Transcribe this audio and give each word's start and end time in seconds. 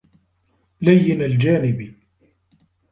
لَيِّنَ 0.81 1.21
الْجَانِبِ 1.21 1.93